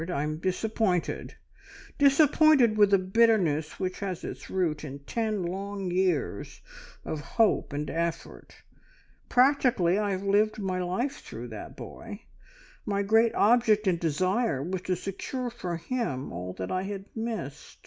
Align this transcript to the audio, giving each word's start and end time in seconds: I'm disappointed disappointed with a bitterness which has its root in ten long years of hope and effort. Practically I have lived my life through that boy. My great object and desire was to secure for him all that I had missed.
I'm 0.09 0.37
disappointed 0.37 1.35
disappointed 1.99 2.75
with 2.75 2.91
a 2.91 2.97
bitterness 2.97 3.79
which 3.79 3.99
has 3.99 4.23
its 4.23 4.49
root 4.49 4.83
in 4.83 4.97
ten 5.05 5.43
long 5.43 5.91
years 5.91 6.59
of 7.05 7.19
hope 7.21 7.71
and 7.71 7.87
effort. 7.87 8.55
Practically 9.29 9.99
I 9.99 10.09
have 10.09 10.23
lived 10.23 10.57
my 10.57 10.81
life 10.81 11.19
through 11.21 11.49
that 11.49 11.77
boy. 11.77 12.23
My 12.83 13.03
great 13.03 13.35
object 13.35 13.85
and 13.85 13.99
desire 13.99 14.63
was 14.63 14.81
to 14.85 14.95
secure 14.95 15.51
for 15.51 15.77
him 15.77 16.33
all 16.33 16.53
that 16.53 16.71
I 16.71 16.81
had 16.81 17.05
missed. 17.15 17.77